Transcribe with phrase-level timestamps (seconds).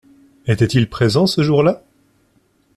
[0.47, 1.83] Était-il présent ce jour-là?